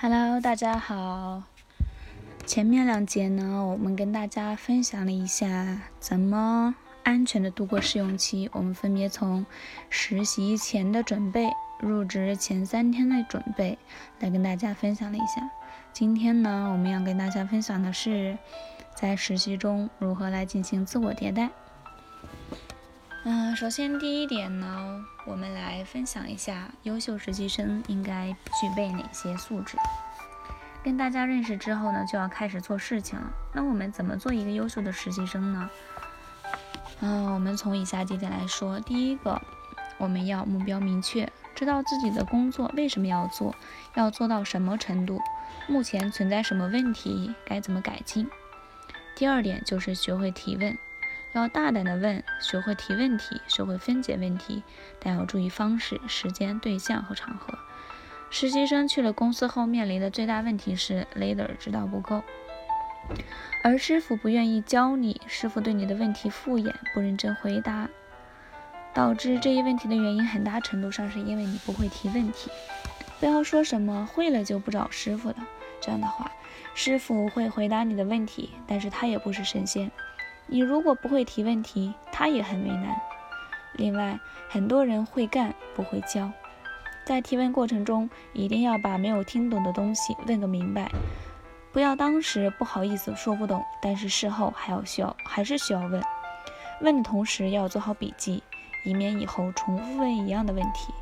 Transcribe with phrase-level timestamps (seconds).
[0.00, 1.42] Hello，大家好。
[2.46, 8.48] 前面两节呢，我们跟大家分享了一下怎么安全的度过试用期。
[8.52, 9.44] 我们分别从
[9.90, 13.76] 实习前的准备、入职前三天的准备
[14.20, 15.50] 来跟大家分享了一下。
[15.92, 18.38] 今天呢，我们要跟大家分享的是
[18.94, 21.50] 在实习中如何来进行自我迭代。
[23.24, 29.76] 嗯，首先第一点呢，我们来分享一下优秀实习生应该具备哪些素质。
[30.84, 33.30] 跟大家认识之后呢，就要开始做事情了。
[33.52, 35.68] 那我们怎么做一个优秀的实习生呢？
[37.00, 38.78] 嗯，我们从以下几点来说。
[38.80, 39.42] 第一个，
[39.98, 43.54] 我们要目标明确，知道自己的工作为什么要做，
[43.94, 45.20] 要做到什么程度，
[45.66, 48.26] 目前存在什么问题，该怎么改进。
[49.16, 50.78] 第二点就是学会提问。
[51.32, 54.62] 要大胆的问，学会提问题，学会分解问题，
[55.00, 57.58] 但要注意方式、时间、对象和场合。
[58.30, 62.22] 实习生去了公司后面临的最大问题是 leader 指导不够，
[63.62, 67.88] 而师傅不愿意教你，师傅对你的问题敷衍，不认真回答，
[68.92, 72.50] 导致这一问题的原因很大程度上是因为你不会提问题。
[73.18, 75.36] 不要说什么会了就不找师傅了，
[75.80, 76.30] 这样的话，
[76.74, 79.90] 师傅会回答你的问题，但是他也不是神仙。
[80.48, 83.00] 你如果不会提问题，他也很为难。
[83.74, 84.18] 另外，
[84.48, 86.30] 很多人会干不会教，
[87.06, 90.90] 在提问过程中一定要把没有听懂的东西问个明白，
[91.70, 96.02] 不要当时不好意思说不懂，但是事后还要需要还是需要问。
[96.80, 98.42] 问的同时要做好笔记，
[98.84, 100.92] 以免以后重复问一样的问题。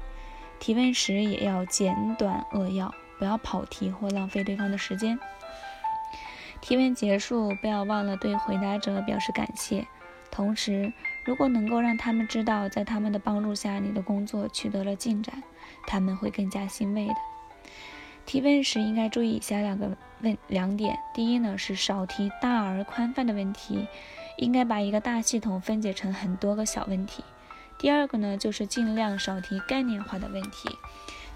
[0.58, 5.18] 提问时也要简短扼要，不要跑题或浪费对方的时间。
[6.66, 9.86] 提问结束，不要忘了对回答者表示感谢。
[10.32, 10.92] 同时，
[11.24, 15.44] 如果能够让他们知道，在他们的帮助下，你的工作取得了进展，
[15.86, 17.14] 他们会更加欣慰的。
[18.24, 23.86] 提问时应该注意以下两个问两点：第一呢，是少提大而宽泛的问题，
[24.36, 27.22] 应该把一个大系统分解成很多个小问题；
[27.78, 30.68] 第二个呢，就是尽量少提概念化的问题。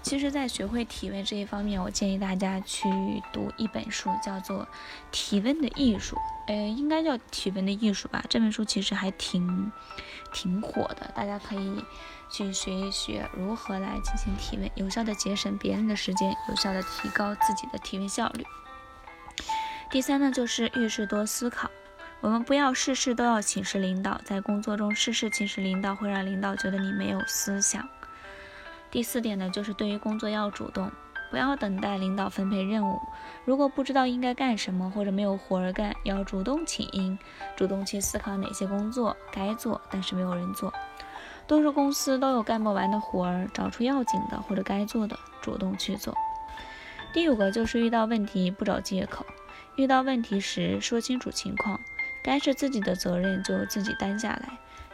[0.01, 2.89] 其实，在学会提问这一方面，我建议大家去
[3.31, 4.63] 读一本书，叫做
[5.11, 6.15] 《提问的艺术》，
[6.47, 8.23] 呃，应该叫《提问的艺术》吧。
[8.27, 9.71] 这本书其实还挺
[10.33, 11.85] 挺火的，大家可以
[12.29, 18.45] 去学一学如何来进行提问，有效的节省别人的时间，有效的提高自己的提问效率。
[19.91, 21.69] 第三呢，就是遇事多思考，
[22.21, 27.87] 我们不要事事都要请示领导，在工作中事事请示领导，会让领导觉得你没有思想。
[28.91, 30.91] 第四点呢，就是对于工作要主动，
[31.31, 32.99] 不要等待领导分配任务。
[33.45, 37.17] 如果不知道应该干什么，或者没有活儿干，要主动请缨，
[37.55, 40.73] 主动去思考哪些工作该做，但是没有人做。
[41.47, 46.13] 多数公司都有干不完的活儿，找出要紧的或者该做的，主动去做。
[47.13, 49.25] 第五个就是遇到问题不找借口，
[49.77, 51.79] 遇到问题时说清楚情况，
[52.21, 54.49] 该是自己的责任就自己担下来，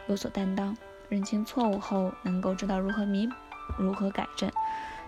[0.06, 0.76] 有所担当。
[1.08, 3.34] 认清错误后，能够知道如何弥补。
[3.76, 4.50] 如何改正？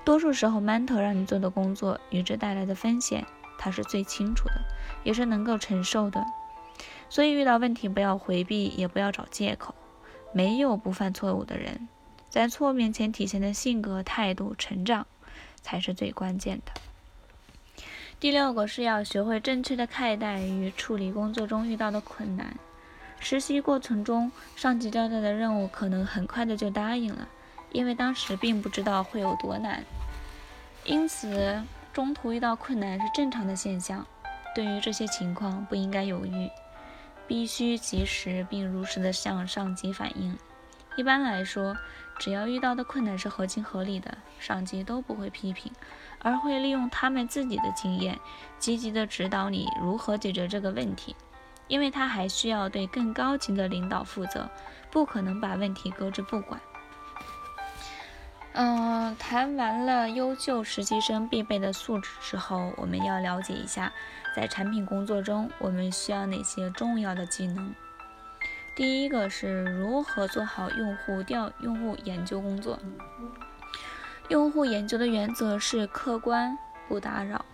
[0.04, 3.24] 多数时候，mentor 让你做的工作与之带来的风险，
[3.58, 4.62] 他是最清楚的，
[5.04, 6.24] 也是能够承受的。
[7.08, 9.74] 所以，遇到问题不要回避，也不要找借口。
[10.32, 11.88] 没有不犯错误的人，
[12.28, 15.06] 在错面前体现的性格、态度、成长，
[15.60, 17.84] 才是最关键的。
[18.20, 22.56] 第六个是要学会正确的看待与处理工作中遇到的困难。
[23.18, 27.28] 实习过程中，上级交代的任务，可能很快的就答应了。
[27.72, 29.84] 因为当时并不知道会有多难，
[30.84, 34.06] 因此中途遇到困难是正常的现象。
[34.54, 36.50] 对于这些情况，不应该犹豫，
[37.26, 40.36] 必须及时并如实的向上级反映。
[40.96, 41.76] 一般来说，
[42.18, 45.70] 只要遇到的困难是合情合理的，上级都不会批评，
[46.18, 48.18] 而会利用他们自己的经验，
[48.58, 51.14] 积极的指导你如何解决这个问题。
[51.68, 54.50] 因为他还需要对更高级的领导负责，
[54.90, 56.60] 不可能把问题搁置不管。
[58.52, 63.92] 嗯，谈完了优秀实习生必备的素质之后，我们要了解一下，
[64.34, 67.72] 在产品工作中我们需要哪些重要的技能。
[68.74, 72.78] 第一个是如何做好用户调用户研究工作。
[74.28, 76.56] 用户研究的原则是客观
[76.88, 77.44] 不打扰。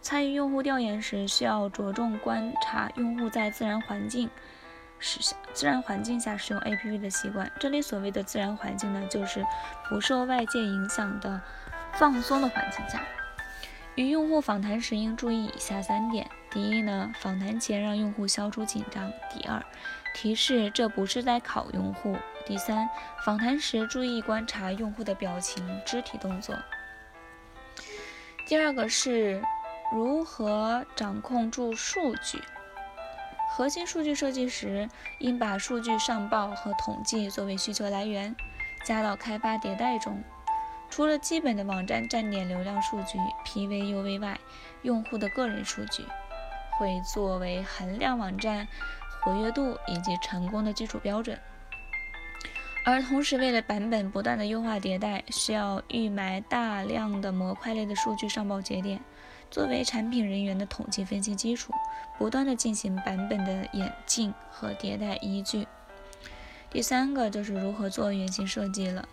[0.00, 4.30] 参与用户调研时，需要着重观察用户在自然环境。
[4.98, 7.50] 使自然环境下使用 APP 的习惯。
[7.60, 9.44] 这里所谓的自然环境呢，就是
[9.88, 11.40] 不受外界影响的
[11.94, 13.02] 放松的环境下。
[13.94, 19.64] 与用户访谈时应注意以下三点：第一呢，访谈前让用户消除紧张；第二，
[20.14, 22.14] 提示这不是在考用户；
[22.44, 22.86] 第三，
[23.24, 26.54] 访谈时注意观察用户的表情、肢体动作。
[28.46, 29.42] 第二个是
[29.94, 32.42] 如何掌控住数据？
[33.56, 34.86] 核心数据设计时，
[35.18, 38.36] 应把数据上报和统计作为需求来源，
[38.84, 40.22] 加到开发迭代中。
[40.90, 44.38] 除了基本的网站站点流量数据 （PV/UV） 外，
[44.82, 46.04] 用户的个人数据
[46.78, 48.68] 会作为衡量网站
[49.22, 51.40] 活跃度以及成功的基础标准。
[52.84, 59.00] 而同时，为了版本不断的优化迭代，需要预埋大量的模块类的数据上报节点，
[59.50, 61.72] 作为产品人员的统计分析基础，
[62.18, 65.66] 不断的进行版本的演进和迭代依据。
[66.70, 69.08] 第三个就是如何做原型设计了。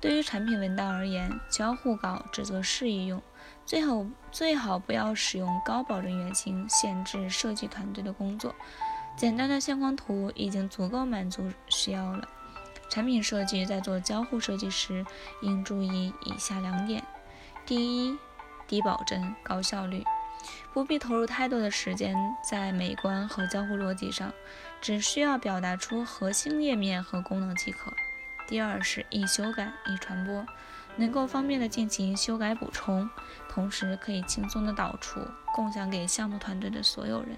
[0.00, 3.20] 对于产品文档而言，交互稿只做示意用，
[3.66, 8.54] 最好最好不要使用高保真原型，限制设计团队的工作。
[9.16, 12.28] 简单的线框图已经足够满足需要了。
[12.88, 15.04] 产品设计在做交互设计时，
[15.42, 17.02] 应注意以下两点：
[17.66, 18.16] 第一，
[18.68, 20.04] 低保真高效率，
[20.72, 22.14] 不必投入太多的时间
[22.48, 24.32] 在美观和交互逻辑上，
[24.80, 27.92] 只需要表达出核心页面和功能即可。
[28.46, 30.46] 第二是易修改、易传播，
[30.96, 33.10] 能够方便的进行修改补充，
[33.48, 35.20] 同时可以轻松的导出，
[35.54, 37.36] 共享给项目团队的所有人。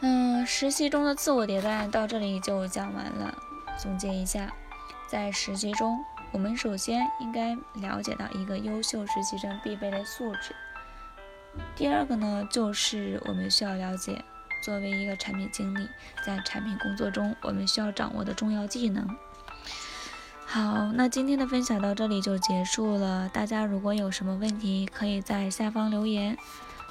[0.00, 3.34] 嗯，实习中的自我迭代到这里就讲完了。
[3.78, 4.52] 总结一下，
[5.06, 5.98] 在实习中，
[6.36, 10.54] 我们首先应该了解到一个优秀实习生必备的素质。
[11.74, 14.22] 第二个呢，就是我们需要了解，
[14.62, 15.88] 作为一个产品经理，
[16.26, 19.16] 在产品工作中我们需要掌握的重要技能。
[20.44, 23.30] 好，那今天的分享到这里就结束了。
[23.30, 26.36] 大家如果有什么问题，可以在下方留言，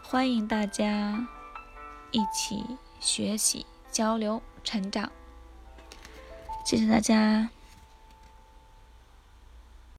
[0.01, 1.27] 欢迎大家
[2.09, 2.77] 一起。
[2.99, 5.11] 学习、交流、成长，
[6.65, 7.54] 谢谢大家。